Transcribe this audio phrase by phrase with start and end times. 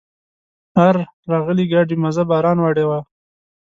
[0.85, 0.95] آر
[1.31, 2.99] راغلي ګاډي مزه باران وړې وه.